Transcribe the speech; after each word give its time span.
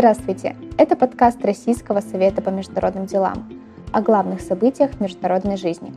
Здравствуйте! 0.00 0.56
Это 0.78 0.96
подкаст 0.96 1.44
Российского 1.44 2.00
совета 2.00 2.40
по 2.40 2.48
международным 2.48 3.04
делам 3.04 3.46
о 3.92 4.00
главных 4.00 4.40
событиях 4.40 4.98
международной 4.98 5.58
жизни. 5.58 5.92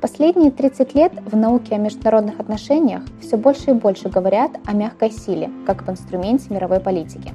Последние 0.00 0.50
30 0.50 0.94
лет 0.94 1.12
в 1.30 1.36
науке 1.36 1.74
о 1.74 1.78
международных 1.78 2.40
отношениях 2.40 3.02
все 3.20 3.36
больше 3.36 3.72
и 3.72 3.74
больше 3.74 4.08
говорят 4.08 4.52
о 4.64 4.72
мягкой 4.72 5.10
силе, 5.10 5.50
как 5.66 5.82
об 5.82 5.90
инструменте 5.90 6.46
мировой 6.48 6.80
политики. 6.80 7.34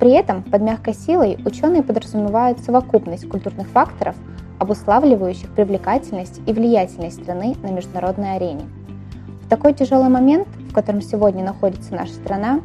При 0.00 0.12
этом 0.12 0.42
под 0.42 0.62
мягкой 0.62 0.94
силой 0.94 1.38
ученые 1.44 1.82
подразумевают 1.82 2.58
совокупность 2.60 3.28
культурных 3.28 3.68
факторов, 3.68 4.16
обуславливающих 4.58 5.50
привлекательность 5.50 6.40
и 6.46 6.52
влиятельность 6.54 7.22
страны 7.22 7.56
на 7.62 7.68
международной 7.72 8.36
арене. 8.36 8.64
В 9.42 9.50
такой 9.50 9.74
тяжелый 9.74 10.08
момент, 10.08 10.48
в 10.70 10.72
котором 10.72 11.02
сегодня 11.02 11.44
находится 11.44 11.92
наша 11.92 12.14
страна, 12.14 12.62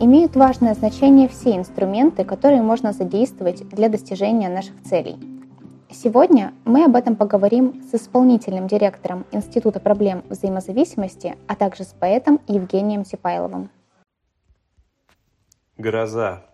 имеют 0.00 0.36
важное 0.36 0.74
значение 0.74 1.28
все 1.28 1.56
инструменты, 1.56 2.24
которые 2.24 2.62
можно 2.62 2.92
задействовать 2.92 3.68
для 3.68 3.88
достижения 3.88 4.48
наших 4.48 4.82
целей. 4.82 5.16
Сегодня 5.90 6.52
мы 6.64 6.84
об 6.84 6.96
этом 6.96 7.14
поговорим 7.14 7.82
с 7.90 7.94
исполнительным 7.94 8.66
директором 8.66 9.26
Института 9.30 9.78
проблем 9.78 10.24
взаимозависимости, 10.28 11.36
а 11.46 11.54
также 11.54 11.84
с 11.84 11.94
поэтом 11.98 12.40
Евгением 12.48 13.04
Сипайловым. 13.04 13.70
Гроза. 15.78 16.44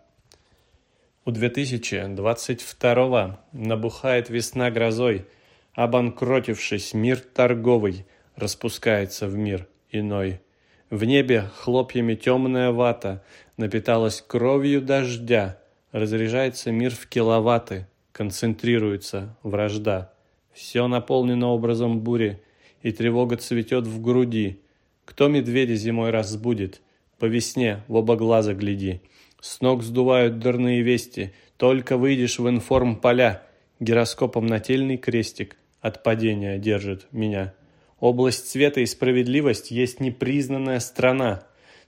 У 1.24 1.30
2022 1.30 3.40
набухает 3.52 4.28
весна 4.28 4.70
грозой, 4.70 5.26
обанкротившись 5.74 6.92
мир 6.92 7.20
торговый, 7.20 8.06
распускается 8.36 9.26
в 9.26 9.36
мир 9.36 9.66
иной– 9.90 10.42
в 10.90 11.04
небе 11.04 11.50
хлопьями 11.56 12.14
темная 12.14 12.72
вата 12.72 13.22
напиталась 13.56 14.22
кровью 14.26 14.82
дождя, 14.82 15.58
разряжается 15.92 16.72
мир 16.72 16.92
в 16.92 17.06
киловатты, 17.06 17.86
концентрируется 18.12 19.36
вражда. 19.42 20.12
Все 20.52 20.88
наполнено 20.88 21.48
образом 21.48 22.00
бури, 22.00 22.42
и 22.82 22.90
тревога 22.90 23.36
цветет 23.36 23.86
в 23.86 24.00
груди. 24.00 24.60
Кто 25.04 25.28
медведя 25.28 25.76
зимой 25.76 26.10
разбудит? 26.10 26.80
По 27.18 27.26
весне 27.26 27.84
в 27.86 27.94
оба 27.94 28.16
глаза 28.16 28.54
гляди. 28.54 29.02
С 29.40 29.60
ног 29.60 29.82
сдувают 29.82 30.38
дурные 30.38 30.82
вести, 30.82 31.32
только 31.56 31.96
выйдешь 31.96 32.38
в 32.38 32.48
информ 32.48 32.96
поля, 32.96 33.42
гироскопом 33.78 34.46
нательный 34.46 34.96
крестик 34.96 35.56
от 35.80 36.02
падения 36.02 36.58
держит 36.58 37.06
меня. 37.12 37.54
Область 38.00 38.48
света 38.48 38.80
и 38.80 38.86
справедливость 38.86 39.70
есть 39.70 40.00
непризнанная 40.00 40.80
страна. 40.80 41.42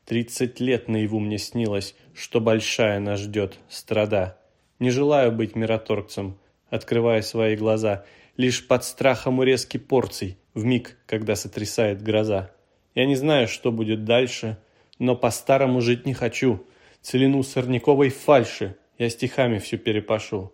Тридцать 0.05 0.61
лет 0.61 0.87
наяву 0.87 1.19
мне 1.19 1.39
снилось, 1.39 1.95
что 2.15 2.39
большая 2.39 3.01
нас 3.01 3.21
ждет 3.21 3.59
страда. 3.71 4.39
Не 4.79 4.91
желаю 4.91 5.33
быть 5.33 5.57
мироторгцем, 5.57 6.39
открывая 6.69 7.23
свои 7.23 7.57
глаза, 7.57 8.05
лишь 8.37 8.67
под 8.67 8.85
страхом 8.85 9.39
урезки 9.39 9.79
порций, 9.79 10.37
в 10.53 10.65
миг, 10.65 10.99
когда 11.07 11.35
сотрясает 11.35 12.03
гроза. 12.03 12.51
Я 12.95 13.07
не 13.07 13.17
знаю, 13.17 13.49
что 13.49 13.73
будет 13.73 14.05
дальше, 14.05 14.59
но 14.99 15.17
по-старому 15.17 15.81
жить 15.81 16.05
не 16.05 16.13
хочу. 16.13 16.67
Целину 17.01 17.43
сорняковой 17.43 18.11
фальши 18.11 18.77
я 18.99 19.09
стихами 19.09 19.59
всю 19.59 19.79
перепашу. 19.79 20.53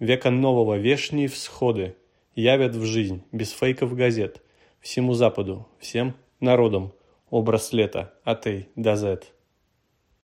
Века 0.00 0.28
нового 0.30 0.76
вешние 0.76 1.28
всходы 1.28 1.96
явят 2.34 2.74
в 2.74 2.84
жизнь 2.84 3.22
без 3.32 3.52
фейков 3.52 3.94
газет– 3.94 4.42
всему 4.80 5.14
Западу, 5.14 5.66
всем 5.78 6.14
народам 6.40 6.92
образ 7.30 7.72
лета 7.72 8.12
от 8.24 8.46
А 8.46 8.64
до 8.76 8.96
Z. 8.96 9.22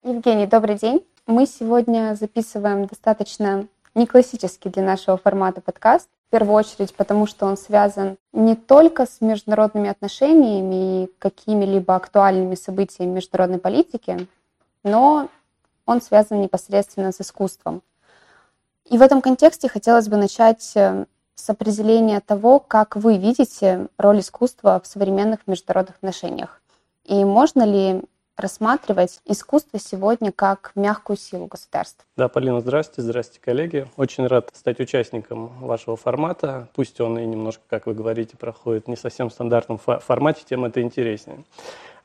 Евгений, 0.04 0.48
добрый 0.48 0.78
день. 0.78 1.06
Мы 1.26 1.46
сегодня 1.46 2.16
записываем 2.16 2.86
достаточно 2.86 3.68
не 3.96 4.06
классический 4.06 4.70
для 4.70 4.84
нашего 4.84 5.18
формата 5.18 5.62
подкаст. 5.62 6.10
В 6.28 6.32
первую 6.32 6.56
очередь, 6.56 6.94
потому 6.96 7.28
что 7.28 7.46
он 7.46 7.58
связан 7.58 8.18
не 8.32 8.56
только 8.56 9.06
с 9.06 9.22
международными 9.22 9.90
отношениями 9.90 11.04
и 11.04 11.12
какими-либо 11.20 11.96
актуальными 11.96 12.56
событиями 12.56 13.12
международной 13.12 13.60
политики, 13.60 14.28
но 14.84 15.30
он 15.86 16.02
связан 16.02 16.42
непосредственно 16.42 17.12
с 17.12 17.22
искусством. 17.22 17.82
И 18.90 18.98
в 18.98 19.02
этом 19.02 19.22
контексте 19.22 19.70
хотелось 19.70 20.08
бы 20.08 20.18
начать 20.18 20.74
э, 20.76 21.06
с 21.36 21.50
определения 21.50 22.20
того, 22.20 22.60
как 22.60 22.96
вы 22.96 23.18
видите 23.18 23.88
роль 23.98 24.20
искусства 24.20 24.82
в 24.84 24.88
современных 24.88 25.48
международных 25.48 25.98
отношениях. 25.98 26.62
И 27.06 27.26
можно 27.26 27.64
ли 27.64 28.02
рассматривать 28.36 29.20
искусство 29.26 29.80
сегодня 29.80 30.32
как 30.32 30.72
мягкую 30.76 31.18
силу 31.18 31.46
государств. 31.46 32.06
Да, 32.18 32.28
Полина, 32.28 32.62
здравствуйте, 32.62 33.02
здравствуйте, 33.04 33.42
коллеги. 33.44 33.88
Очень 33.96 34.28
рад 34.28 34.50
стать 34.54 34.80
участником 34.80 35.48
вашего 35.60 35.96
формата. 35.96 36.68
Пусть 36.74 37.00
он 37.00 37.20
и 37.20 37.26
немножко, 37.26 37.62
как 37.70 37.86
вы 37.86 37.94
говорите, 37.94 38.36
проходит 38.38 38.88
не 38.88 38.96
совсем 38.96 39.30
в 39.30 39.34
стандартном 39.34 39.78
формате, 39.78 40.44
тем 40.50 40.66
это 40.66 40.82
интереснее. 40.82 41.44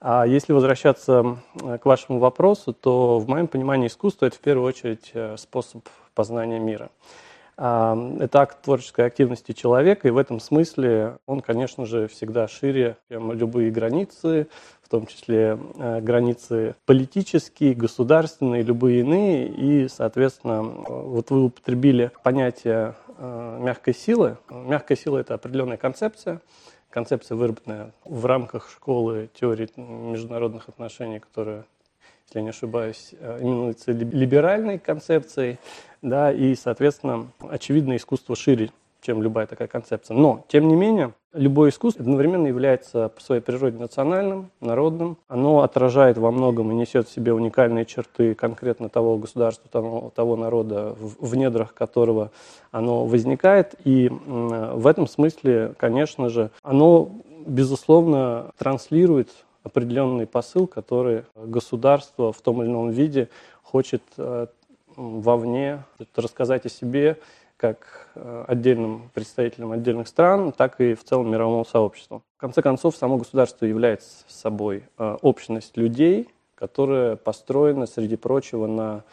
А 0.01 0.27
если 0.27 0.53
возвращаться 0.53 1.39
к 1.55 1.85
вашему 1.85 2.19
вопросу, 2.19 2.73
то 2.73 3.19
в 3.19 3.29
моем 3.29 3.49
понимании 3.49 3.89
искусство– 3.89 4.27
это 4.27 4.37
в 4.37 4.41
первую 4.41 4.69
очередь 4.69 5.11
э, 5.15 5.37
способ 5.37 5.89
познания 6.15 6.61
мира. 6.61 6.91
Это 7.59 8.29
акт 8.35 8.63
творческой 8.63 9.07
активности 9.07 9.51
человека, 9.51 10.07
и 10.07 10.13
в 10.13 10.17
этом 10.17 10.39
смысле 10.39 11.19
он, 11.27 11.41
конечно 11.41 11.87
же, 11.87 12.07
всегда 12.07 12.47
шире, 12.47 12.97
чем 13.09 13.33
любые 13.33 13.73
границы, 13.73 14.47
в 14.81 14.89
том 14.89 15.07
числе 15.07 15.59
э, 15.77 16.01
границы 16.01 16.77
политические, 16.87 17.75
государственные, 17.75 18.63
любые 18.63 19.01
иные. 19.01 19.49
И, 19.49 19.89
соответственно, 19.89 20.63
вот 20.63 21.31
вы 21.31 21.47
употребили 21.47 22.13
понятие 22.23 22.95
э, 23.19 23.59
мягкой 23.61 23.95
силы. 23.95 24.39
Мягкая 24.49 24.97
сила– 24.97 25.19
это 25.19 25.35
определенная 25.35 25.77
концепция, 25.77 26.41
концепция, 26.91 27.37
выработанная 27.37 27.91
в 28.05 28.25
рамках 28.25 28.71
школы 28.71 29.29
теории 29.35 29.69
международных 29.77 30.69
отношений, 30.69 31.19
которая 31.19 31.65
если 32.29 32.41
я 32.41 32.43
не 32.43 32.51
ошибаюсь, 32.51 33.15
э, 33.19 33.39
именуется 33.41 33.93
либеральной 33.93 34.79
концепцией, 34.79 35.59
да, 36.03 36.31
и, 36.31 36.55
соответственно, 36.55 37.29
очевидно, 37.41 37.97
искусство 37.97 38.37
шире, 38.37 38.71
чем 39.01 39.23
любая 39.23 39.47
такая 39.47 39.67
концепция. 39.67 40.15
Но, 40.15 40.45
тем 40.49 40.69
не 40.69 40.77
менее, 40.77 41.15
любое 41.33 41.71
искусство 41.71 42.03
одновременно 42.03 42.47
является 42.47 43.09
по 43.09 43.21
своей 43.23 43.41
природе 43.41 43.79
национальным, 43.79 44.51
народным. 44.61 45.17
Оно 45.29 45.63
отражает 45.63 46.19
во 46.19 46.31
многом 46.31 46.71
и 46.71 46.75
несет 46.75 47.09
в 47.09 47.13
себе 47.13 47.33
уникальные 47.33 47.87
черты 47.87 48.35
конкретно 48.35 48.91
того 48.91 49.17
государства, 49.17 49.71
того, 49.71 50.13
того 50.15 50.37
народа, 50.37 50.95
в, 50.99 51.31
в 51.31 51.35
недрах 51.35 51.73
которого 51.73 52.31
оно 52.73 53.07
возникает. 53.07 53.75
И 53.85 54.11
в 54.11 54.87
этом 54.87 55.07
смысле, 55.07 55.73
конечно 55.79 56.29
же, 56.29 56.51
оно, 56.63 57.11
безусловно, 57.47 58.51
транслирует 58.59 59.31
определенный 59.63 60.27
посыл, 60.27 60.67
который 60.67 61.25
государство 61.35 62.33
в 62.33 62.41
том 62.41 62.63
или 62.63 62.69
ином 62.69 62.91
виде 62.91 63.29
хочет 63.63 64.03
э, 64.17 64.47
вовне 64.97 65.83
рассказать 66.17 66.67
о 66.67 66.69
себе 66.69 67.19
как 67.57 68.09
э, 68.15 68.45
отдельным 68.47 69.11
представителям 69.13 69.73
отдельных 69.73 70.09
стран, 70.09 70.53
так 70.53 70.81
и 70.81 70.95
в 70.95 71.05
целом 71.05 71.31
мировому 71.31 71.65
сообществу. 71.65 72.23
В 72.37 72.41
конце 72.41 72.63
концов, 72.63 72.97
само 72.97 73.17
государство 73.17 73.67
является 73.67 74.25
собой 74.29 74.85
э, 74.97 75.17
общность 75.23 75.77
людей, 75.77 76.29
которая 76.55 77.17
построена, 77.17 77.87
среди 77.87 78.17
прочего, 78.17 78.67
на 78.67 79.05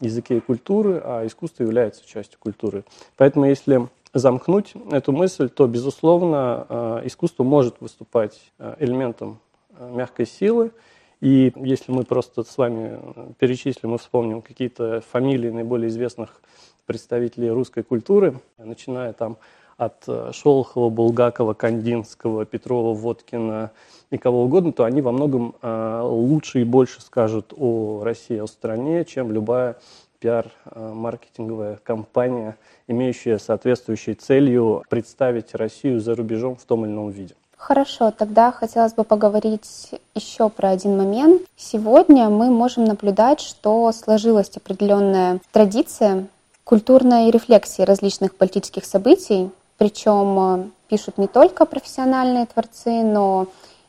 языке 0.00 0.36
и 0.36 0.40
культуры, 0.40 1.00
а 1.04 1.26
искусство 1.26 1.62
является 1.62 2.06
частью 2.06 2.38
культуры. 2.38 2.84
Поэтому, 3.16 3.46
если 3.46 3.88
замкнуть 4.12 4.74
эту 4.90 5.12
мысль, 5.12 5.48
то, 5.48 5.66
безусловно, 5.66 7.02
искусство 7.04 7.42
может 7.42 7.80
выступать 7.80 8.52
элементом 8.78 9.38
мягкой 9.78 10.26
силы. 10.26 10.72
И 11.20 11.52
если 11.56 11.90
мы 11.92 12.04
просто 12.04 12.42
с 12.42 12.58
вами 12.58 12.98
перечислим 13.38 13.94
и 13.94 13.98
вспомним 13.98 14.42
какие-то 14.42 15.02
фамилии 15.10 15.50
наиболее 15.50 15.88
известных 15.88 16.40
представителей 16.86 17.50
русской 17.50 17.82
культуры, 17.82 18.40
начиная 18.58 19.12
там 19.12 19.38
от 19.76 20.04
э, 20.06 20.30
Шолохова, 20.32 20.90
Булгакова, 20.90 21.54
Кандинского, 21.54 22.44
Петрова, 22.44 22.94
Водкина 22.94 23.72
и 24.10 24.18
кого 24.18 24.44
угодно, 24.44 24.72
то 24.72 24.84
они 24.84 25.02
во 25.02 25.12
многом 25.12 25.54
э, 25.62 26.00
лучше 26.02 26.60
и 26.60 26.64
больше 26.64 27.00
скажут 27.00 27.52
о 27.56 28.02
России, 28.04 28.38
о 28.38 28.46
стране, 28.46 29.04
чем 29.04 29.32
любая 29.32 29.76
пиар-маркетинговая 30.20 31.78
компания, 31.82 32.56
имеющая 32.86 33.38
соответствующей 33.38 34.14
целью 34.14 34.82
представить 34.88 35.54
Россию 35.54 36.00
за 36.00 36.14
рубежом 36.14 36.56
в 36.56 36.64
том 36.64 36.84
или 36.84 36.92
ином 36.92 37.10
виде. 37.10 37.34
Хорошо, 37.66 38.10
тогда 38.10 38.52
хотелось 38.52 38.92
бы 38.92 39.04
поговорить 39.04 39.90
еще 40.14 40.50
про 40.50 40.68
один 40.68 40.98
момент. 40.98 41.40
Сегодня 41.56 42.28
мы 42.28 42.50
можем 42.50 42.84
наблюдать, 42.84 43.40
что 43.40 43.90
сложилась 43.92 44.54
определенная 44.54 45.40
традиция 45.50 46.26
культурной 46.64 47.30
рефлексии 47.30 47.80
различных 47.80 48.34
политических 48.34 48.84
событий, 48.84 49.50
причем 49.78 50.38
э, 50.38 50.64
пишут 50.88 51.16
не 51.16 51.26
только 51.26 51.64
профессиональные 51.64 52.44
творцы, 52.44 53.02
но 53.02 53.46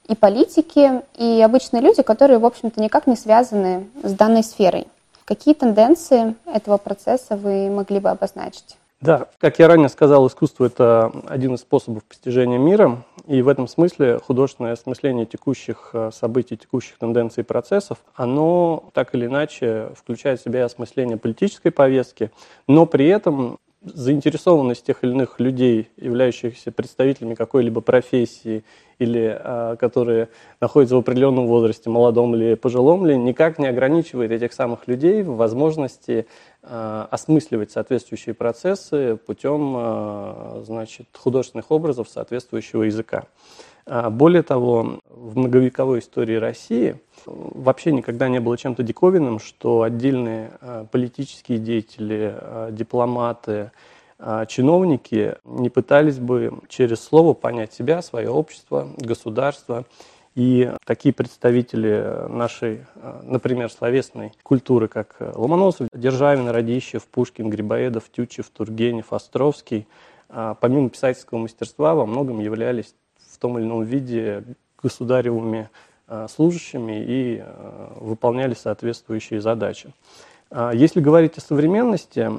и 0.08 0.16
политики, 0.16 1.02
и 1.18 1.42
обычные 1.42 1.82
люди, 1.82 2.02
которые, 2.02 2.40
в 2.40 2.46
общем-то, 2.46 2.82
никак 2.82 3.08
не 3.08 3.18
связаны 3.18 3.90
с 4.02 4.14
данной 4.14 4.44
сферой. 4.44 4.88
Какие 5.26 5.54
тенденции 5.54 6.36
этого 6.46 6.78
процесса 6.78 7.36
вы 7.36 7.70
могли 7.70 8.00
бы 8.00 8.10
обозначить? 8.10 8.78
Да, 9.02 9.28
как 9.40 9.60
я 9.60 9.68
ранее 9.68 9.90
сказал, 9.90 10.26
искусство– 10.28 10.66
это 10.66 11.12
один 11.28 11.56
из 11.56 11.60
способов 11.60 12.04
постижения 12.06 12.58
мира, 12.58 13.04
и 13.28 13.42
в 13.42 13.48
этом 13.48 13.68
смысле 13.68 14.20
художественное 14.20 14.74
осмысление 14.74 15.26
текущих 15.26 15.92
э, 15.94 16.12
событий, 16.14 16.58
текущих 16.58 16.98
тенденций 16.98 17.42
и 17.42 17.46
процессов, 17.46 17.98
оно 18.14 18.90
так 18.94 19.16
или 19.16 19.26
иначе 19.26 19.90
включает 19.96 20.40
в 20.40 20.44
себя 20.44 20.66
осмысление 20.66 21.18
политической 21.18 21.72
повестки, 21.72 22.32
но 22.68 22.86
при 22.86 23.08
этом 23.08 23.60
заинтересованность 23.86 24.86
тех 24.86 25.04
или 25.04 25.12
иных 25.12 25.40
людей, 25.40 25.90
являющихся 25.98 26.72
представителями 26.72 27.36
какой-либо 27.36 27.82
профессии 27.82 28.64
или 28.98 29.38
а, 29.38 29.76
которые 29.76 30.30
находятся 30.62 30.96
в 30.96 31.00
определенном 31.00 31.48
возрасте, 31.48 31.90
молодом 31.90 32.36
или 32.36 32.56
пожилом 32.56 33.06
ли, 33.06 33.18
никак 33.18 33.60
не 33.60 33.68
ограничивает 33.68 34.32
этих 34.32 34.54
самых 34.54 34.88
людей 34.88 35.22
в 35.22 35.36
возможности 35.36 36.28
осмысливать 36.68 37.72
соответствующие 37.72 38.34
процессы 38.34 39.18
путем 39.18 39.74
а, 39.78 40.64
значит, 40.66 41.08
художественных 41.14 41.72
образов 41.72 42.10
соответствующего 42.10 42.84
языка. 42.84 43.26
А, 43.86 44.10
более 44.10 44.42
того, 44.42 45.00
в 45.08 45.38
многовековой 45.38 46.00
истории 46.00 46.36
России 46.36 47.00
вообще 47.26 47.92
никогда 47.92 48.30
не 48.30 48.40
было 48.40 48.58
чем-то 48.58 48.84
диковинным, 48.84 49.40
что 49.40 49.84
отдельные 49.84 50.52
политические 50.92 51.60
деятели, 51.60 52.36
дипломаты, 52.72 53.72
чиновники 54.48 55.36
не 55.44 55.70
пытались 55.70 56.20
бы 56.20 56.60
через 56.70 57.04
слово 57.04 57.34
понять 57.34 57.74
себя, 57.74 58.02
свое 58.02 58.30
общество, 58.30 58.88
государство. 58.98 59.86
И 60.36 60.70
такие 60.86 61.14
представители 61.14 62.28
нашей, 62.28 62.86
например, 63.24 63.72
словесной 63.72 64.34
культуры, 64.44 64.90
как 64.90 65.16
Ломоносов, 65.20 65.88
Державин, 65.94 66.50
Радищев, 66.50 67.08
Пушкин, 67.08 67.50
Грибоедов, 67.50 68.04
Тютчев, 68.12 68.50
Тургенев, 68.50 69.14
Островский, 69.14 69.88
помимо 70.28 70.90
писательского 70.90 71.40
мастерства, 71.40 71.96
во 71.96 72.06
многом 72.06 72.42
являлись 72.42 72.94
в 73.32 73.38
том 73.38 73.58
или 73.58 73.66
ином 73.66 73.84
виде 73.84 74.44
государевыми 74.82 75.70
а, 76.08 76.28
служащими 76.28 77.04
и 77.04 77.40
а, 77.42 77.98
выполняли 78.00 78.54
соответствующие 78.54 79.42
задачи. 79.42 79.92
А, 80.58 80.72
если 80.72 81.02
говорить 81.02 81.38
о 81.38 81.42
современности, 81.42 82.32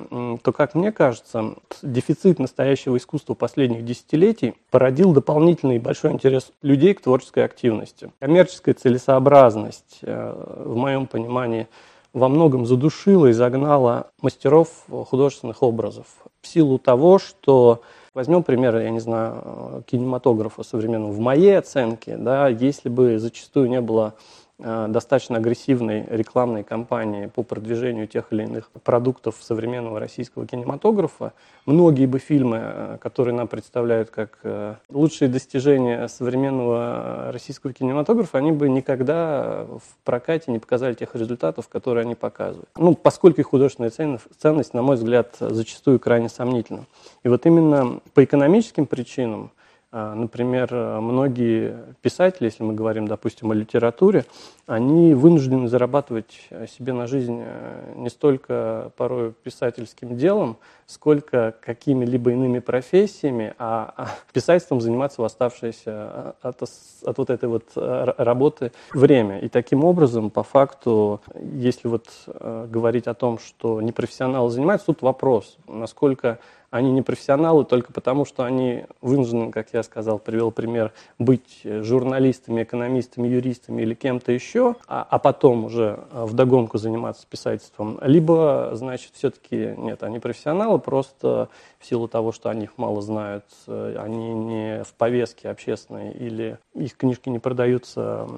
то, 0.43 0.53
как 0.53 0.75
мне 0.75 0.91
кажется, 0.91 1.55
дефицит 1.83 2.39
настоящего 2.39 2.97
искусства 2.97 3.35
последних 3.35 3.85
десятилетий 3.85 4.55
породил 4.71 5.13
дополнительный 5.13 5.79
большой 5.79 6.13
интерес 6.13 6.51
людей 6.63 6.95
к 6.95 7.03
творческой 7.03 7.45
активности. 7.45 8.11
Коммерческая 8.19 8.75
целесообразность, 8.75 9.99
в 10.01 10.77
моем 10.77 11.07
понимании, 11.07 11.69
во 12.15 12.31
многом 12.31 12.65
задушила 12.65 13.27
и 13.27 13.33
загнала 13.33 14.11
мастеров 14.23 14.69
художественных 14.89 15.63
образов 15.63 16.07
в 16.41 16.47
силу 16.47 16.79
того, 16.79 17.19
что 17.19 17.83
Возьмем 18.15 18.43
пример, 18.45 18.79
я 18.79 18.89
не 18.89 19.01
знаю, 19.01 19.85
кинематографа 19.87 20.63
современного. 20.63 21.13
В 21.13 21.19
моей 21.19 21.59
оценке, 21.59 22.17
да, 22.17 22.49
если 22.49 22.89
бы 22.89 23.19
зачастую 23.19 23.69
не 23.69 23.83
было 23.83 24.15
Э, 24.15 24.46
достаточно 24.59 25.37
агрессивной 25.37 26.07
рекламной 26.09 26.65
кампании 26.65 27.27
по 27.27 27.43
продвижению 27.43 28.07
тех 28.07 28.33
или 28.33 28.45
иных 28.45 28.71
продуктов 28.83 29.37
современного 29.41 30.01
российского 30.01 30.47
кинематографа, 30.47 31.35
многие 31.67 32.07
бы 32.07 32.19
фильмы, 32.19 32.61
э, 32.63 32.99
которые 33.01 33.35
нам 33.35 33.49
представляют 33.49 34.11
как 34.11 34.39
э, 34.45 34.77
лучшие 34.89 35.29
достижения 35.29 36.09
современного 36.09 37.31
российского 37.33 37.73
кинематографа, 37.73 38.39
они 38.39 38.53
бы 38.53 38.69
никогда 38.69 39.65
в 39.65 40.05
прокате 40.05 40.51
не 40.51 40.59
показали 40.59 40.95
тех 40.95 41.15
результатов, 41.15 41.69
которые 41.69 42.03
они 42.03 42.15
показывают. 42.15 42.71
Ну, 42.77 42.95
поскольку 42.95 43.41
их 43.41 43.49
художественная 43.49 43.91
ценность, 43.91 44.75
на 44.75 44.83
мой 44.83 44.97
взгляд, 44.97 45.37
зачастую 45.39 46.01
крайне 46.01 46.29
сомнительна. 46.29 46.87
И 47.25 47.29
вот 47.29 47.45
именно 47.45 48.01
по 48.15 48.25
экономическим 48.25 48.87
причинам 48.87 49.51
например, 50.15 50.73
многие 51.01 51.77
писатели, 52.03 52.47
если 52.47 52.63
мы 52.63 52.75
говорим, 52.75 53.09
допустим, 53.09 53.51
о 53.51 53.55
литературе, 53.55 54.25
они 54.67 55.15
вынуждены 55.15 55.69
зарабатывать 55.69 56.47
э, 56.51 56.67
себе 56.67 56.93
на 56.93 57.07
жизнь 57.07 57.43
не 57.95 58.11
столько 58.11 58.93
порой 58.97 59.33
писательским 59.33 60.17
делом, 60.17 60.59
сколько 60.87 61.55
какими-либо 61.61 62.33
иными 62.33 62.59
профессиями, 62.59 63.55
а, 63.59 63.93
а 63.97 64.09
писательством 64.33 64.81
заниматься 64.81 65.23
в 65.23 65.25
оставшееся 65.25 66.35
от, 66.43 66.63
от 66.63 67.19
вот 67.19 67.31
этой 67.31 67.49
вот 67.49 67.65
работы 67.75 68.73
время. 68.93 69.41
И 69.41 69.49
таким 69.49 69.85
образом, 69.85 70.31
по 70.31 70.43
факту, 70.43 71.21
если 71.35 71.89
вот 71.89 72.09
говорить 72.69 73.07
о 73.07 73.15
том, 73.15 73.39
что 73.39 73.81
непрофессионалы 73.81 74.51
занимаются, 74.51 74.87
тут 74.87 75.03
вопрос, 75.03 75.57
насколько 75.67 76.39
они 76.71 76.91
не 76.93 77.03
профессионалы 77.03 77.65
только 77.65 77.93
потому, 77.93 78.25
что 78.25 78.45
они 78.45 78.85
вынуждены, 79.01 79.51
как 79.51 79.69
я 79.73 79.83
сказал, 79.83 80.19
привел 80.19 80.51
пример, 80.51 80.93
быть 81.19 81.61
журналистами, 81.65 82.63
экономистами, 82.63 83.29
юристами 83.29 83.83
или 83.83 83.95
кем-то 83.95 84.33
еще, 84.33 84.77
а, 84.87 85.07
а 85.09 85.19
потом 85.19 85.67
уже 85.67 86.01
в 86.13 86.35
догонку 86.35 86.79
заниматься 86.79 87.27
писательством. 87.29 87.99
Либо, 88.03 88.71
значит, 88.75 89.13
все-таки 89.15 89.75
нет, 89.77 90.03
они 90.03 90.19
профессионалы, 90.19 90.79
просто 90.79 91.49
в 91.79 91.87
силу 91.87 92.09
того, 92.09 92.33
что 92.33 92.51
они 92.51 92.65
их 92.65 92.79
мало 92.79 93.01
знают, 93.03 93.45
они 93.67 94.35
не 94.35 94.83
в 94.85 94.93
повестке 94.95 95.51
общественной 95.51 96.13
или 96.13 96.59
их 96.75 96.97
книжки 96.97 97.29
не 97.29 97.39
продаются 97.39 98.29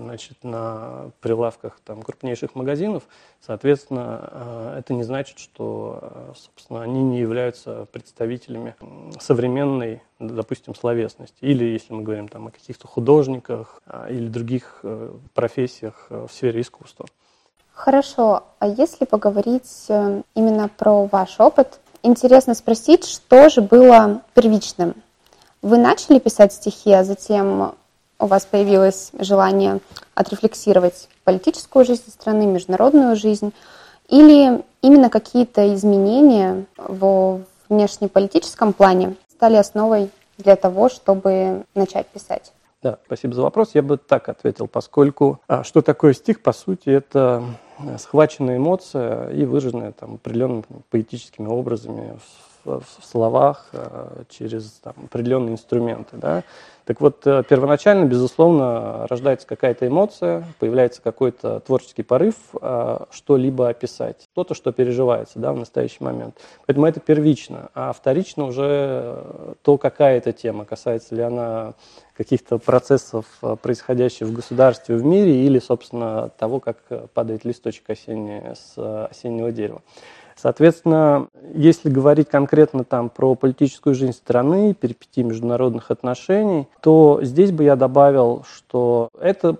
значит, 0.00 0.38
на 0.42 1.10
прилавках 1.20 1.78
там, 1.84 2.02
крупнейших 2.02 2.54
магазинов, 2.54 3.02
соответственно, 3.40 4.74
это 4.78 4.94
не 4.94 5.02
значит, 5.02 5.38
что, 5.38 6.32
собственно, 6.36 6.82
они 6.82 7.02
не 7.02 7.18
являются 7.18 7.63
представителями 7.92 8.74
современной, 9.20 10.02
допустим, 10.18 10.74
словесности. 10.74 11.36
Или 11.40 11.64
если 11.64 11.92
мы 11.92 12.02
говорим 12.02 12.28
там, 12.28 12.46
о 12.48 12.50
каких-то 12.50 12.86
художниках 12.86 13.82
а, 13.86 14.08
или 14.08 14.28
других 14.28 14.80
э, 14.82 15.12
профессиях 15.34 16.06
э, 16.10 16.26
в 16.28 16.32
сфере 16.32 16.60
искусства. 16.60 17.06
Хорошо. 17.72 18.44
А 18.60 18.68
если 18.68 19.04
поговорить 19.04 19.86
э, 19.88 20.22
именно 20.34 20.68
про 20.68 21.06
ваш 21.06 21.40
опыт, 21.40 21.80
интересно 22.02 22.54
спросить, 22.54 23.04
что 23.04 23.48
же 23.48 23.60
было 23.60 24.22
первичным? 24.34 24.94
Вы 25.60 25.78
начали 25.78 26.18
писать 26.18 26.52
стихи, 26.52 26.92
а 26.92 27.04
затем 27.04 27.74
у 28.18 28.26
вас 28.26 28.46
появилось 28.46 29.10
желание 29.18 29.80
отрефлексировать 30.14 31.08
политическую 31.24 31.84
жизнь 31.84 32.10
страны, 32.10 32.46
международную 32.46 33.16
жизнь, 33.16 33.52
или 34.08 34.62
именно 34.82 35.10
какие-то 35.10 35.74
изменения 35.74 36.66
в 36.76 37.40
внешнеполитическом 37.68 38.72
плане 38.72 39.16
стали 39.28 39.56
основой 39.56 40.10
для 40.38 40.56
того, 40.56 40.88
чтобы 40.88 41.64
начать 41.74 42.06
писать? 42.08 42.52
Да, 42.82 42.98
спасибо 43.06 43.34
за 43.34 43.42
вопрос. 43.42 43.70
Я 43.74 43.82
бы 43.82 43.96
так 43.96 44.28
ответил, 44.28 44.68
поскольку 44.68 45.40
а, 45.48 45.64
что 45.64 45.80
такое 45.80 46.12
стих, 46.12 46.42
по 46.42 46.52
сути, 46.52 46.90
это 46.90 47.42
схваченная 47.98 48.58
эмоция 48.58 49.30
и 49.30 49.44
выраженная 49.46 49.92
там, 49.92 50.14
определенными 50.14 50.64
поэтическими 50.90 51.46
образами 51.46 52.18
в, 52.64 52.82
словах 53.02 53.68
а, 53.72 54.24
через 54.28 54.70
там, 54.82 54.94
определенные 55.04 55.52
инструменты. 55.52 56.16
Да? 56.16 56.42
Так 56.84 57.00
вот, 57.00 57.26
э, 57.26 57.42
первоначально, 57.48 58.04
безусловно, 58.04 59.06
рождается 59.08 59.46
какая-то 59.46 59.86
эмоция, 59.86 60.44
появляется 60.58 61.00
какой-то 61.00 61.60
творческий 61.60 62.02
порыв 62.02 62.34
а, 62.60 63.06
что-либо 63.10 63.68
описать, 63.68 64.26
что-то, 64.32 64.54
что 64.54 64.70
переживается 64.70 65.38
да, 65.38 65.52
в 65.54 65.56
настоящий 65.56 66.04
момент. 66.04 66.36
Поэтому 66.66 66.86
это 66.86 67.00
первично. 67.00 67.70
А 67.74 67.92
вторично 67.94 68.44
уже 68.44 69.24
то, 69.62 69.78
какая 69.78 70.18
это 70.18 70.32
тема, 70.32 70.66
касается 70.66 71.14
ли 71.14 71.22
она 71.22 71.72
каких-то 72.14 72.58
процессов, 72.58 73.24
э, 73.42 73.56
происходящих 73.60 74.28
в 74.28 74.34
государстве, 74.34 74.96
в 74.96 75.04
мире, 75.04 75.46
или, 75.46 75.58
собственно, 75.60 76.28
того, 76.38 76.60
как 76.60 77.10
падает 77.14 77.46
листочек 77.46 77.88
осенний 77.88 78.42
с 78.54 78.74
э, 78.76 79.06
осеннего 79.10 79.52
дерева. 79.52 79.80
Соответственно, 80.36 81.28
если 81.54 81.88
говорить 81.88 82.28
конкретно 82.28 82.84
там 82.84 83.08
про 83.08 83.34
политическую 83.34 83.94
жизнь 83.94 84.12
страны, 84.12 84.74
перипетии 84.74 85.22
международных 85.22 85.90
отношений, 85.90 86.66
то 86.80 87.20
здесь 87.22 87.52
бы 87.52 87.64
я 87.64 87.76
добавил, 87.76 88.44
что 88.48 89.08
эта 89.18 89.56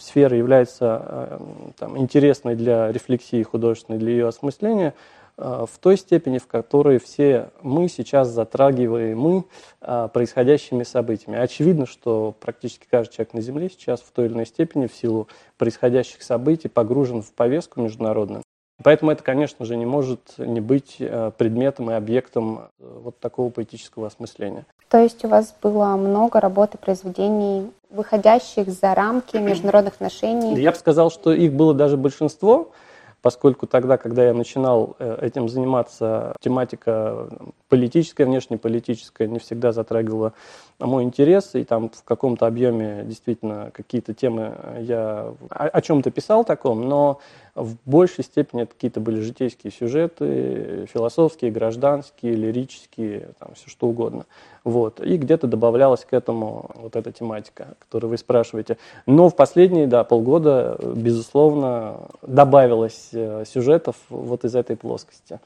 сфера 0.00 0.36
является 0.36 1.02
э, 1.04 1.38
там, 1.78 1.98
интересной 1.98 2.54
для 2.54 2.92
рефлексии 2.92 3.42
художественной, 3.42 3.98
для 3.98 4.12
ее 4.12 4.28
осмысления, 4.28 4.94
э, 5.38 5.66
в 5.70 5.78
той 5.78 5.96
степени, 5.96 6.38
в 6.38 6.46
которой 6.46 6.98
все 6.98 7.50
мы 7.62 7.88
сейчас 7.88 8.28
затрагиваемы 8.28 9.44
э, 9.80 10.08
происходящими 10.12 10.82
событиями. 10.82 11.38
Очевидно, 11.38 11.86
что 11.86 12.34
практически 12.40 12.86
каждый 12.90 13.14
человек 13.14 13.34
на 13.34 13.40
Земле 13.40 13.70
сейчас 13.70 14.00
в 14.00 14.10
той 14.12 14.26
или 14.26 14.34
иной 14.34 14.46
степени 14.46 14.86
в 14.86 14.94
силу 14.94 15.28
происходящих 15.56 16.22
событий 16.22 16.68
погружен 16.68 17.22
в 17.22 17.32
повестку 17.32 17.80
международную. 17.80 18.42
Поэтому 18.82 19.10
это, 19.10 19.22
конечно 19.22 19.64
же, 19.64 19.76
не 19.76 19.86
может 19.86 20.20
не 20.38 20.60
быть 20.60 20.96
э, 20.98 21.30
предметом 21.36 21.90
и 21.90 21.94
объектом 21.94 22.68
э, 22.80 22.98
вот 23.02 23.18
такого 23.18 23.50
поэтического 23.50 24.06
осмысления. 24.06 24.66
То 24.88 24.98
есть 24.98 25.24
у 25.24 25.28
вас 25.28 25.54
было 25.62 25.96
много 25.96 26.40
работы, 26.40 26.78
произведений, 26.78 27.70
выходящих 27.90 28.68
за 28.68 28.94
рамки 28.94 29.36
международных 29.36 29.94
отношений? 29.94 30.60
Я 30.60 30.72
бы 30.72 30.76
сказал, 30.76 31.10
что 31.10 31.32
их 31.32 31.52
было 31.52 31.74
даже 31.74 31.96
большинство. 31.96 32.72
поскольку 33.22 33.68
тогда, 33.68 33.96
когда 33.96 34.24
я 34.24 34.34
начинал 34.34 34.96
э, 34.98 35.18
этим 35.22 35.48
заниматься, 35.48 36.34
тематика 36.40 37.28
политическая, 37.68 38.24
внешнеполитическая 38.24 39.28
не 39.28 39.38
всегда 39.38 39.70
затрагивала 39.72 40.32
мой 40.80 41.04
интерес, 41.04 41.54
и 41.54 41.62
там 41.64 41.88
в 41.88 42.02
каком-то 42.02 42.46
объеме 42.46 43.04
действительно 43.04 43.70
какие-то 43.72 44.12
темы 44.12 44.56
я 44.80 45.32
о, 45.50 45.68
о 45.68 45.80
чем-то 45.80 46.10
писал 46.10 46.44
таком, 46.44 46.88
но 46.88 47.20
в 47.54 47.76
большей 47.84 48.24
степени 48.24 48.62
это 48.62 48.72
какие-то 48.74 49.00
были 49.00 49.20
житейские 49.20 49.72
сюжеты, 49.72 50.86
философские, 50.92 51.50
гражданские, 51.50 52.34
лирические, 52.34 53.30
там 53.38 53.54
все 53.54 53.68
что 53.68 53.88
угодно. 53.88 54.24
Вот. 54.64 55.00
И 55.00 55.18
где-то 55.18 55.46
добавлялась 55.46 56.04
к 56.04 56.14
этому 56.14 56.70
вот 56.76 56.96
эта 56.96 57.12
тематика, 57.12 57.74
которую 57.78 58.10
вы 58.10 58.18
спрашиваете. 58.18 58.78
Но 59.06 59.28
в 59.28 59.36
последние 59.36 59.86
да, 59.86 60.02
полгода, 60.02 60.78
безусловно, 60.80 62.08
добавилось 62.22 63.10
э, 63.12 63.44
сюжетов 63.46 63.96
вот 64.08 64.44
из 64.44 64.54
этой 64.54 64.76
плоскости. 64.76 65.38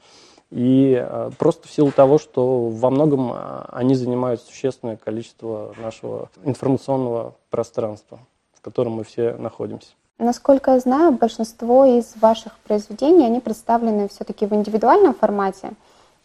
И 0.49 0.97
э, 0.97 1.31
просто 1.37 1.67
в 1.67 1.71
силу 1.71 1.91
того, 1.91 2.19
что 2.19 2.69
во 2.69 2.89
многом 2.89 3.33
э, 3.33 3.65
они 3.69 3.95
занимают 3.95 4.41
существенное 4.41 4.95
количество 4.95 5.73
нашего 5.77 6.29
информационного 6.45 7.35
пространства, 7.49 8.19
в 8.53 8.61
котором 8.61 8.93
мы 8.93 9.03
все 9.03 9.33
находимся. 9.33 9.89
Насколько 10.19 10.71
я 10.71 10.79
знаю, 10.79 11.11
большинство 11.11 11.85
из 11.85 12.15
ваших 12.19 12.57
произведений, 12.59 13.25
они 13.25 13.39
представлены 13.39 14.07
все-таки 14.07 14.47
в 14.47 14.53
индивидуальном 14.53 15.13
формате, 15.13 15.73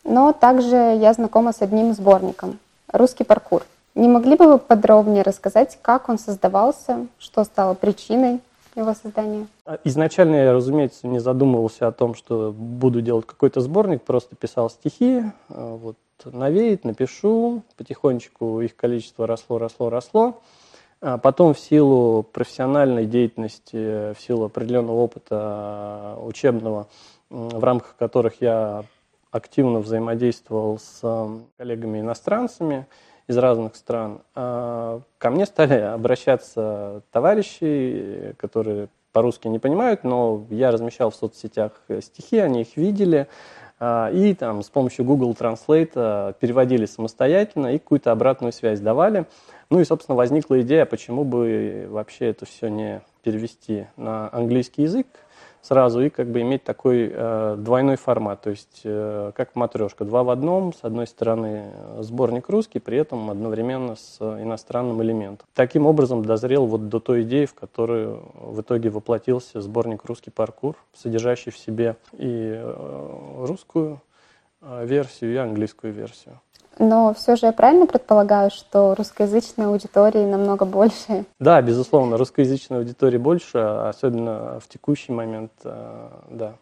но 0.03 0.33
также 0.33 0.77
я 0.77 1.13
знакома 1.13 1.53
с 1.53 1.61
одним 1.61 1.93
сборником 1.93 2.59
«Русский 2.91 3.25
паркур». 3.25 3.65
Не 3.95 4.09
могли 4.09 4.37
бы 4.37 4.47
вы 4.47 4.59
подробнее 4.59 5.23
рассказать, 5.23 5.79
как 5.83 6.09
он 6.09 6.19
создавался, 6.19 7.07
что 7.19 7.45
стало 7.45 7.75
причиной 7.75 8.41
его 8.75 8.95
создания? 8.95 9.47
А, 9.67 9.79
изначально 9.85 10.37
я, 10.37 10.53
разумеется, 10.55 11.07
не 11.07 11.19
задумывался 11.19 11.87
о 11.87 11.93
том, 11.93 12.15
что 12.15 12.51
буду 12.51 13.03
делать 13.03 13.27
какой-то 13.27 13.61
сборник, 13.61 14.03
просто 14.03 14.35
писал 14.37 14.71
стихи, 14.71 15.25
а, 15.51 15.77
вот 15.77 15.97
навеет, 16.25 16.85
напишу, 16.85 17.63
потихонечку 17.77 18.63
их 18.63 18.75
количество 18.75 19.27
росло, 19.27 19.59
росло, 19.59 19.91
росло. 19.91 20.41
А 21.02 21.18
потом 21.18 21.52
в 21.52 21.59
силу 21.59 22.23
профессиональной 22.23 23.06
деятельности, 23.06 24.14
в 24.14 24.16
силу 24.21 24.44
определенного 24.44 24.97
опыта 24.97 26.16
учебного, 26.23 26.87
в 27.28 27.62
рамках 27.62 27.97
которых 27.97 28.40
я 28.40 28.85
активно 29.32 29.80
взаимодействовал 29.80 30.78
с 30.78 31.02
коллегами-иностранцами, 31.59 32.87
из 33.28 33.38
разных 33.38 33.76
стран. 33.76 34.21
А, 34.35 35.00
ко 35.18 35.30
мне 35.30 35.47
стали 35.47 35.75
обращаться 35.80 37.02
товарищи, 37.11 38.35
которые 38.38 38.88
по-русски 39.12 39.49
не 39.49 39.59
понимают, 39.59 40.04
но 40.04 40.44
я 40.50 40.71
размещал 40.71 41.11
в 41.11 41.16
соцсетях 41.16 41.73
стихи, 42.00 42.38
они 42.38 42.62
их 42.62 42.76
видели, 42.76 43.28
и 43.82 44.37
там 44.38 44.62
с 44.62 44.71
помощью 44.71 45.04
Google 45.04 45.37
Translate 45.38 46.35
переводили 46.38 46.87
самостоятельно 46.87 47.75
и 47.75 47.78
какую-то 47.78 48.12
обратную 48.12 48.52
связь 48.52 48.80
давали. 48.80 49.26
Ну 49.73 49.81
и, 49.81 49.85
собственно, 49.85 50.17
возникла 50.17 50.61
идея, 50.61 50.85
почему 50.85 51.25
бы 51.25 51.87
вообще 51.88 52.26
это 52.26 52.45
все 52.45 52.69
не 52.69 53.00
перевести 53.23 53.87
на 53.97 54.29
английский 54.31 54.83
язык, 54.83 55.07
сразу 55.62 56.02
и 56.02 56.11
как 56.11 56.26
бы 56.26 56.43
иметь 56.43 56.62
такой 56.62 57.11
э, 57.11 57.57
двойной 57.57 57.97
формат, 57.97 58.43
то 58.43 58.50
есть 58.50 58.83
э, 58.85 59.33
как 59.35 59.57
матрешка, 59.57 60.05
два 60.05 60.25
в 60.25 60.29
одном, 60.29 60.75
с 60.75 60.81
одной 60.83 61.07
стороны 61.07 61.73
э, 61.73 62.02
сборник 62.02 62.50
русский, 62.50 62.81
при 62.81 62.99
этом 62.99 63.31
одновременно 63.31 63.97
с 63.97 64.21
иностранным 64.21 65.02
элементом. 65.02 65.49
Таким 65.55 65.87
образом 65.87 66.23
дозрел 66.23 66.67
вот 66.67 66.91
до 66.91 67.00
той 67.00 67.23
идеи, 67.23 67.47
в 67.47 67.55
которую 67.55 68.31
в 68.35 68.61
итоге 68.61 68.91
воплотился 68.91 69.62
сборник 69.62 70.05
«Русский 70.05 70.31
паркур», 70.31 70.76
содержащий 70.93 71.50
в 71.50 71.57
себе 71.57 71.97
и 72.12 72.52
э, 72.57 73.45
русскую 73.47 74.02
э, 74.61 74.85
версию, 74.85 75.33
и 75.33 75.37
английскую 75.37 75.95
версию. 75.95 76.38
Но 76.79 77.14
все 77.14 77.37
же 77.37 77.47
я 77.47 77.52
правильно 77.52 77.87
предполагаю, 77.87 78.50
что 78.50 78.95
русскоязычной 78.95 79.67
аудитории 79.67 80.25
намного 80.25 80.64
больше? 80.64 81.25
Да, 81.38 81.61
безусловно, 81.62 82.17
русскоязычной 82.17 82.79
аудитории 82.79 83.19
больше, 83.19 83.59
особенно 83.59 84.59
в 84.61 84.69
текущий 84.69 85.12
момент, 85.12 85.52
э, 85.64 86.09
да. 86.31 86.55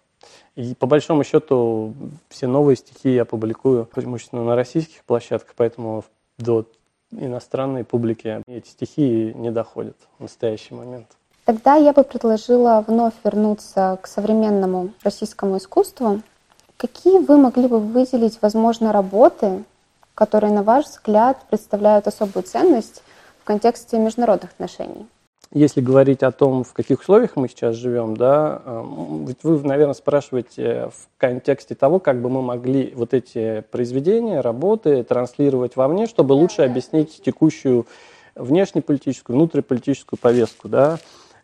И 0.57 0.75
по 0.75 0.87
большому 0.87 1.25
счету 1.25 1.95
все 2.29 2.47
новые 2.47 2.77
стихи 2.77 3.15
я 3.15 3.25
публикую 3.25 3.87
преимущественно 3.87 4.45
на 4.45 4.57
российских 4.57 5.05
площадках, 5.05 5.55
поэтому 5.57 6.05
до 6.39 6.67
иностранной 7.13 7.85
публики 7.85 8.43
эти 8.47 8.69
стихи 8.69 9.33
не 9.35 9.51
доходят 9.51 9.97
в 10.19 10.23
настоящий 10.23 10.75
момент. 10.75 11.07
Тогда 11.45 11.75
я 11.77 11.93
бы 11.93 12.05
предложила 12.05 12.85
вновь 12.87 13.15
вернуться 13.25 13.99
к 14.03 14.07
современному 14.07 14.91
российскому 15.03 15.57
искусству. 15.57 16.21
Какие 16.77 17.19
вы 17.19 17.39
могли 17.39 17.67
бы 17.67 17.81
выделить, 17.81 18.39
возможно, 18.41 18.93
работы, 18.93 19.65
которые, 20.21 20.53
на 20.53 20.63
ваш 20.63 20.85
взгляд, 20.85 21.47
представляют 21.49 22.07
особую 22.07 22.43
ценность 22.43 23.03
в 23.41 23.45
контексте 23.45 23.99
международных 23.99 24.51
отношений? 24.51 25.07
Если 25.51 25.81
говорить 25.81 26.23
о 26.23 26.31
том, 26.31 26.63
в 26.63 26.75
каких 26.75 27.01
условиях 27.01 27.37
мы 27.37 27.49
сейчас 27.49 27.75
живем, 27.75 28.15
да, 28.19 28.61
эм, 28.67 29.25
ведь 29.25 29.39
вы, 29.43 29.59
наверное, 29.67 29.95
спрашиваете 29.95 30.91
в 30.93 31.09
контексте 31.17 31.75
того, 31.75 32.01
как 32.01 32.21
бы 32.21 32.29
мы 32.29 32.43
могли 32.43 32.93
вот 32.95 33.15
эти 33.15 33.65
произведения, 33.71 34.43
работы 34.43 35.03
транслировать 35.05 35.75
вовне, 35.75 36.07
чтобы 36.07 36.35
лучше 36.35 36.63
объяснить 36.63 37.23
текущую 37.25 37.87
внешнеполитическую, 38.35 39.37
внутриполитическую 39.39 40.19
повестку, 40.21 40.69
да. 40.69 40.99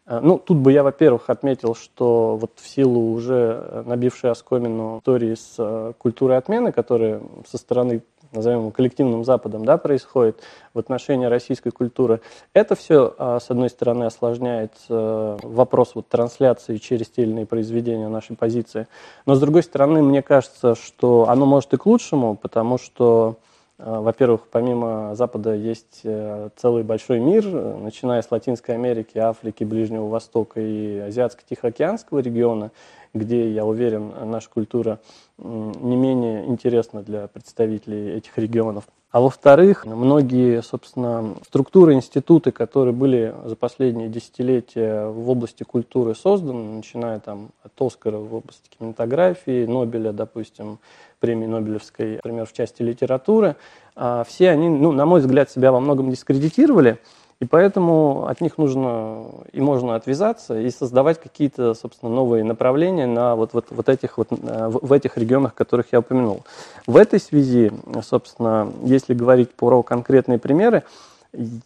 Э, 0.06 0.21
ну, 0.23 0.38
тут 0.38 0.59
бы 0.59 0.71
я, 0.71 0.83
во-первых, 0.83 1.30
отметил, 1.30 1.75
что 1.75 2.37
вот 2.37 2.52
в 2.56 2.68
силу 2.68 3.12
уже 3.12 3.83
набившей 3.87 4.30
оскомину 4.30 4.99
истории 4.99 5.35
с 5.35 5.54
э, 5.59 5.95
культурой 5.99 6.37
отмены, 6.37 6.73
которая 6.73 7.21
со 7.49 7.59
стороны 7.59 8.02
назовем 8.37 8.61
его 8.61 8.71
коллективным 8.71 9.25
Западом, 9.25 9.64
да, 9.64 9.78
происходит 9.78 10.40
в 10.75 10.78
отношении 10.78 11.26
российской 11.26 11.71
культуры, 11.71 12.21
это 12.52 12.76
все, 12.76 13.14
а, 13.19 13.40
с 13.40 13.50
одной 13.50 13.71
стороны, 13.71 14.05
осложняет 14.05 14.73
э, 14.88 15.38
вопрос 15.43 15.93
вот 15.95 16.09
трансляции 16.09 16.76
через 16.76 17.09
те 17.09 17.26
произведения 17.47 18.09
нашей 18.09 18.37
позиции, 18.37 18.87
но, 19.25 19.35
с 19.35 19.40
другой 19.40 19.62
стороны, 19.62 20.02
мне 20.02 20.23
кажется, 20.23 20.75
что 20.75 21.28
оно 21.28 21.47
может 21.47 21.73
и 21.75 21.76
к 21.76 21.87
лучшему, 21.87 22.37
потому 22.37 22.78
что 22.78 23.37
э, 23.78 23.85
во-первых, 23.85 24.43
помимо 24.50 25.14
Запада 25.14 25.55
есть 25.55 26.00
э, 26.05 26.50
целый 26.57 26.83
большой 26.83 27.21
мир, 27.21 27.45
начиная 27.47 28.23
с 28.23 28.31
Латинской 28.31 28.75
Америки, 28.75 29.19
Африки, 29.19 29.64
Ближнего 29.64 30.07
Востока 30.07 30.61
и 30.61 30.99
Азиатско-Тихоокеанского 30.99 32.21
региона, 32.21 32.71
где, 33.18 33.50
я 33.50 33.64
уверен, 33.64 34.12
наша 34.25 34.49
культура 34.50 35.00
не 35.38 35.96
менее 35.96 36.46
интересна 36.46 37.02
для 37.02 37.28
представителей 37.28 38.14
этих 38.14 38.38
регионов. 38.38 38.85
А 39.11 39.20
во-вторых, 39.20 39.87
многие, 39.87 40.62
собственно, 40.62 41.37
структуры, 41.46 41.94
институты, 41.94 42.50
которые 42.50 42.92
были 42.92 43.35
за 43.44 43.56
последние 43.56 44.08
десятилетия 44.08 45.06
в 45.06 45.30
области 45.30 45.62
культуры 45.62 46.14
созданы, 46.14 46.76
начиная 46.76 47.20
там 47.20 47.49
от 47.62 47.73
Оскара 47.80 48.18
в 48.18 48.35
области 48.35 48.68
кинематографии, 48.68 49.64
Нобеля, 49.64 50.12
допустим, 50.12 50.80
премии 51.20 51.46
Нобелевской, 51.46 52.16
например, 52.16 52.46
в 52.46 52.52
части 52.52 52.82
литературы, 52.82 53.56
а 53.94 54.25
все 54.25 54.50
они, 54.50 54.68
ну, 54.68 54.92
на 54.92 55.06
мой 55.06 55.20
взгляд, 55.20 55.50
себя 55.50 55.73
во 55.73 55.80
многом 55.80 56.11
дискредитировали, 56.11 56.99
и 57.38 57.45
поэтому 57.45 58.26
от 58.26 58.40
них 58.40 58.57
нужно 58.57 59.26
и 59.52 59.61
можно 59.61 59.95
отвязаться 59.95 60.59
и 60.59 60.71
создавать 60.71 61.21
какие-то, 61.21 61.75
собственно, 61.75 62.11
новые 62.11 62.45
направления 62.45 63.07
на 63.07 63.37
вот, 63.37 63.52
вот, 63.52 63.66
вот 63.71 63.88
этих 63.90 64.16
вот, 64.16 64.28
э, 64.31 64.69
в 64.69 64.93
этих 64.93 65.19
регионах, 65.19 65.55
которых 65.55 65.87
я 65.93 65.99
упомянул. 65.99 66.45
В 66.87 66.97
этой 66.97 67.21
связи, 67.21 67.73
собственно, 68.02 68.73
если 68.83 69.12
говорить 69.12 69.52
про 69.52 69.83
конкретные 69.83 70.38
примеры, 70.38 70.85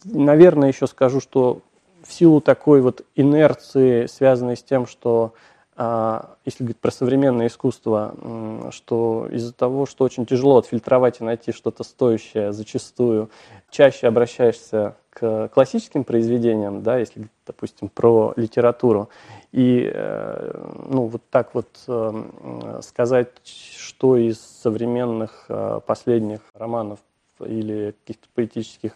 наверное, 0.03 0.67
еще 0.67 0.87
скажу, 0.87 1.21
что 1.21 1.59
в 2.03 2.11
силу 2.11 2.41
такой 2.41 2.81
вот 2.81 3.05
инерции, 3.15 4.07
связанной 4.07 4.57
с 4.57 4.63
тем, 4.63 4.87
что 4.87 5.33
а, 5.77 6.35
если 6.43 6.63
говорить 6.63 6.79
про 6.79 6.91
современное 6.91 7.47
искусство, 7.47 8.69
что 8.71 9.27
из-за 9.31 9.53
того, 9.53 9.85
что 9.85 10.03
очень 10.03 10.25
тяжело 10.25 10.57
отфильтровать 10.57 11.21
и 11.21 11.23
найти 11.23 11.53
что-то 11.53 11.83
стоящее, 11.83 12.51
зачастую 12.51 13.29
чаще 13.69 14.07
обращаешься 14.07 14.95
к 15.11 15.49
классическим 15.49 16.03
произведениям, 16.03 16.83
да, 16.83 16.97
если, 16.97 17.27
допустим, 17.45 17.89
про 17.89 18.33
литературу, 18.37 19.09
и 19.51 19.91
э, 19.93 20.85
ну, 20.89 21.07
вот 21.07 21.21
так 21.29 21.53
вот 21.53 21.67
э, 21.87 22.79
сказать, 22.81 23.29
что 23.43 24.15
из 24.15 24.39
современных 24.39 25.45
э, 25.49 25.81
последних 25.85 26.39
романов 26.53 26.99
или 27.39 27.93
каких-то 28.01 28.27
поэтических 28.33 28.93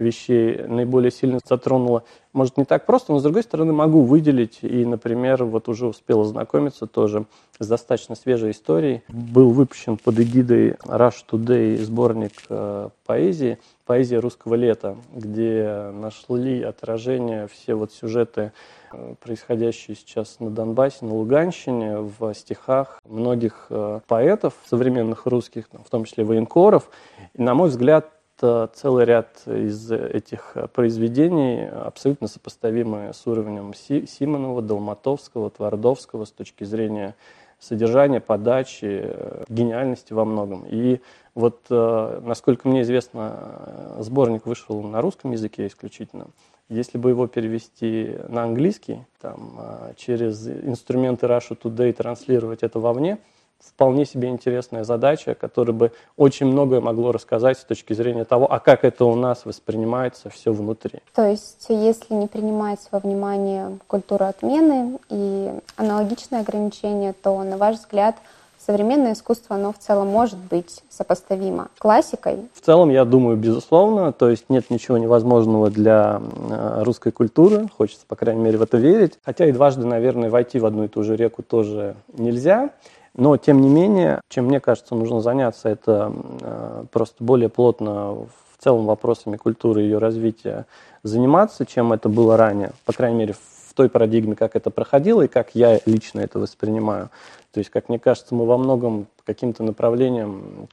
вещей 0.00 0.62
наиболее 0.66 1.10
сильно 1.10 1.38
затронуло. 1.44 2.04
Может, 2.32 2.56
не 2.56 2.64
так 2.64 2.86
просто, 2.86 3.12
но, 3.12 3.18
с 3.18 3.22
другой 3.22 3.42
стороны, 3.42 3.72
могу 3.72 4.02
выделить. 4.02 4.58
И, 4.62 4.84
например, 4.84 5.44
вот 5.44 5.68
уже 5.68 5.86
успел 5.86 6.22
ознакомиться 6.22 6.86
тоже 6.86 7.26
с 7.58 7.66
достаточно 7.66 8.14
свежей 8.14 8.52
историей. 8.52 9.02
Был 9.08 9.50
выпущен 9.50 9.96
под 9.96 10.18
эгидой 10.18 10.70
Rush 10.84 11.24
Today 11.30 11.76
сборник 11.78 12.32
э, 12.48 12.88
поэзии 13.06 13.58
«Поэзия 13.86 14.20
русского 14.20 14.54
лета», 14.54 14.96
где 15.12 15.90
нашли 15.92 16.62
отражение 16.62 17.48
все 17.48 17.74
вот 17.74 17.92
сюжеты 17.92 18.52
Э, 18.92 19.14
происходящие 19.20 19.96
сейчас 19.96 20.40
на 20.40 20.50
Донбассе, 20.50 21.04
на 21.04 21.14
Луганщине, 21.14 21.98
в 21.98 22.34
стихах 22.34 22.98
многих 23.04 23.66
э, 23.70 24.00
поэтов 24.06 24.54
современных 24.68 25.26
русских, 25.26 25.66
в 25.72 25.90
том 25.90 26.04
числе 26.04 26.24
военкоров. 26.24 26.90
И, 27.34 27.42
на 27.42 27.54
мой 27.54 27.68
взгляд, 27.68 28.10
целый 28.40 29.04
ряд 29.04 29.42
из 29.46 29.90
этих 29.92 30.56
произведений 30.72 31.68
абсолютно 31.68 32.28
сопоставимы 32.28 33.12
с 33.14 33.26
уровнем 33.26 33.74
Симонова, 33.74 34.62
Долматовского, 34.62 35.50
Твардовского 35.50 36.24
с 36.24 36.30
точки 36.30 36.64
зрения 36.64 37.14
содержания, 37.58 38.20
подачи, 38.20 39.14
гениальности 39.48 40.12
во 40.14 40.24
многом. 40.24 40.64
И 40.68 41.00
вот, 41.34 41.60
насколько 41.68 42.68
мне 42.68 42.82
известно, 42.82 43.96
сборник 43.98 44.46
вышел 44.46 44.82
на 44.82 45.00
русском 45.02 45.32
языке 45.32 45.66
исключительно. 45.66 46.28
Если 46.68 46.98
бы 46.98 47.10
его 47.10 47.26
перевести 47.26 48.16
на 48.28 48.44
английский, 48.44 49.04
там, 49.20 49.60
через 49.96 50.48
инструменты 50.48 51.26
Russia 51.26 51.58
Today 51.60 51.92
транслировать 51.92 52.62
это 52.62 52.78
вовне, 52.78 53.18
вполне 53.60 54.04
себе 54.04 54.28
интересная 54.28 54.84
задача, 54.84 55.34
которая 55.34 55.74
бы 55.74 55.92
очень 56.16 56.46
многое 56.46 56.80
могло 56.80 57.12
рассказать 57.12 57.58
с 57.58 57.64
точки 57.64 57.92
зрения 57.92 58.24
того, 58.24 58.50
а 58.50 58.58
как 58.58 58.84
это 58.84 59.04
у 59.04 59.14
нас 59.14 59.44
воспринимается 59.44 60.30
все 60.30 60.52
внутри. 60.52 61.00
То 61.14 61.26
есть, 61.26 61.66
если 61.68 62.14
не 62.14 62.26
принимать 62.26 62.80
во 62.90 62.98
внимание 62.98 63.78
культуру 63.86 64.24
отмены 64.24 64.98
и 65.08 65.50
аналогичные 65.76 66.40
ограничения, 66.40 67.14
то, 67.22 67.42
на 67.42 67.56
ваш 67.56 67.76
взгляд, 67.76 68.16
современное 68.64 69.14
искусство, 69.14 69.56
оно 69.56 69.72
в 69.72 69.78
целом 69.78 70.08
может 70.08 70.38
быть 70.38 70.82
сопоставимо 70.88 71.68
классикой? 71.78 72.36
В 72.54 72.60
целом, 72.60 72.90
я 72.90 73.04
думаю, 73.04 73.36
безусловно. 73.36 74.12
То 74.12 74.28
есть 74.28 74.44
нет 74.48 74.70
ничего 74.70 74.98
невозможного 74.98 75.70
для 75.70 76.20
э, 76.50 76.82
русской 76.82 77.10
культуры. 77.10 77.68
Хочется, 77.76 78.04
по 78.06 78.16
крайней 78.16 78.42
мере, 78.42 78.58
в 78.58 78.62
это 78.62 78.76
верить. 78.76 79.18
Хотя 79.24 79.46
и 79.46 79.52
дважды, 79.52 79.86
наверное, 79.86 80.30
войти 80.30 80.58
в 80.58 80.66
одну 80.66 80.84
и 80.84 80.88
ту 80.88 81.02
же 81.02 81.16
реку 81.16 81.42
тоже 81.42 81.96
нельзя. 82.12 82.70
Но, 83.14 83.36
тем 83.36 83.60
не 83.60 83.68
менее, 83.68 84.20
чем 84.28 84.46
мне 84.46 84.60
кажется, 84.60 84.94
нужно 84.94 85.20
заняться, 85.20 85.68
это 85.68 86.12
э, 86.40 86.84
просто 86.92 87.22
более 87.22 87.48
плотно 87.48 88.12
в 88.12 88.62
целом 88.62 88.86
вопросами 88.86 89.36
культуры 89.36 89.82
и 89.82 89.84
ее 89.84 89.98
развития 89.98 90.66
заниматься, 91.02 91.66
чем 91.66 91.92
это 91.92 92.08
было 92.08 92.36
ранее. 92.36 92.72
По 92.84 92.92
крайней 92.92 93.18
мере, 93.18 93.34
в 93.34 93.74
той 93.74 93.88
парадигме, 93.88 94.36
как 94.36 94.56
это 94.56 94.70
проходило 94.70 95.22
и 95.22 95.28
как 95.28 95.54
я 95.54 95.80
лично 95.86 96.20
это 96.20 96.38
воспринимаю. 96.38 97.10
То 97.52 97.58
есть, 97.58 97.70
как 97.70 97.88
мне 97.88 97.98
кажется, 97.98 98.34
мы 98.34 98.46
во 98.46 98.58
многом 98.58 99.06
каким-то 99.24 99.62
направлением 99.62 100.68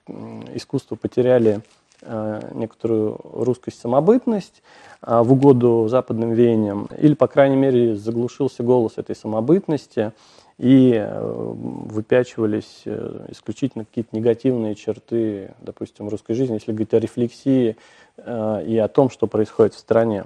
искусства 0.53 0.95
потеряли 0.95 1.61
некоторую 2.03 3.19
русскость, 3.23 3.79
самобытность 3.79 4.61
э, 5.01 5.21
в 5.21 5.33
угоду 5.33 5.87
западным 5.89 6.31
веяниям, 6.31 6.87
или, 6.97 7.15
по 7.15 7.27
крайней 7.27 7.55
мере, 7.55 7.95
заглушился 7.95 8.63
голос 8.63 8.93
этой 8.97 9.15
самобытности, 9.15 10.11
и 10.57 10.93
э, 10.93 11.21
выпячивались 11.21 12.83
исключительно 13.29 13.85
какие-то 13.85 14.15
негативные 14.15 14.75
черты, 14.75 15.51
допустим, 15.61 16.09
русской 16.09 16.33
жизни, 16.33 16.55
если 16.55 16.71
говорить 16.71 16.93
о 16.93 16.99
рефлексии 16.99 17.77
и 18.17 18.81
о 18.83 18.89
том, 18.91 19.11
что 19.11 19.27
происходит 19.27 19.75
в 19.75 19.79
стране. 19.79 20.23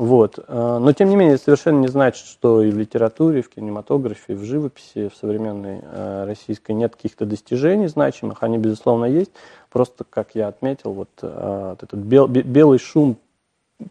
Вот. 0.00 0.38
Э, 0.48 0.78
но, 0.80 0.94
тем 0.94 1.10
не 1.10 1.16
менее, 1.16 1.34
это 1.34 1.44
совершенно 1.44 1.80
не 1.80 1.88
значит, 1.88 2.24
что 2.24 2.62
и 2.62 2.70
в 2.70 2.78
литературе, 2.78 3.40
и 3.40 3.42
в 3.42 3.50
кинематографе, 3.50 4.32
и 4.32 4.34
в 4.34 4.44
живописи, 4.44 5.08
в 5.08 5.14
современной 5.14 5.80
э, 5.82 6.24
российской 6.24 6.72
нет 6.72 6.96
каких-то 6.96 7.26
достижений 7.26 7.86
значимых. 7.86 8.42
Они, 8.42 8.56
безусловно, 8.56 9.04
есть. 9.04 9.30
Просто, 9.68 10.04
как 10.08 10.30
я 10.32 10.48
отметил, 10.48 10.94
вот, 10.94 11.10
э, 11.20 11.76
этот 11.82 12.00
бел, 12.00 12.28
белый 12.28 12.78
шум 12.78 13.18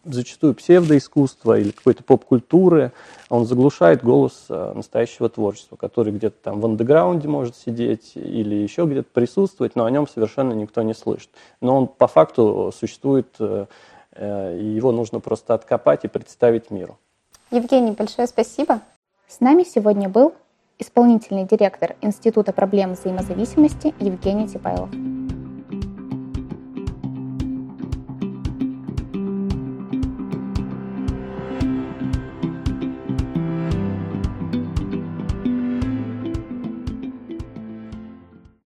зачастую 0.03 0.55
псевдоискусства 0.55 1.59
или 1.59 1.69
какой-то 1.69 2.03
поп-культуры, 2.03 2.91
он 3.29 3.45
заглушает 3.45 4.03
голос 4.03 4.45
настоящего 4.49 5.29
творчества, 5.29 5.75
который 5.75 6.11
где-то 6.13 6.37
там 6.41 6.59
в 6.59 6.65
андеграунде 6.65 7.27
может 7.27 7.55
сидеть 7.55 8.13
или 8.15 8.55
еще 8.55 8.85
где-то 8.85 9.09
присутствовать, 9.11 9.75
но 9.75 9.85
о 9.85 9.91
нем 9.91 10.07
совершенно 10.07 10.53
никто 10.53 10.81
не 10.83 10.93
слышит. 10.93 11.29
Но 11.59 11.75
он 11.75 11.87
по 11.87 12.07
факту 12.07 12.71
существует 12.75 13.35
и 14.19 14.63
его 14.63 14.91
нужно 14.91 15.19
просто 15.19 15.53
откопать 15.53 16.03
и 16.03 16.07
представить 16.07 16.71
миру. 16.71 16.97
Евгений, 17.51 17.91
большое 17.91 18.27
спасибо. 18.27 18.81
С 19.27 19.39
нами 19.39 19.63
сегодня 19.63 20.09
был 20.09 20.33
исполнительный 20.79 21.45
директор 21.45 21.95
Института 22.01 22.53
проблем 22.53 22.93
взаимозависимости 22.93 23.93
Евгений 23.99 24.47
Типайлов. 24.47 24.89